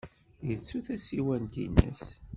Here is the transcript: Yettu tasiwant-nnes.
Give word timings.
Yettu 0.47 0.79
tasiwant-nnes. 0.85 2.03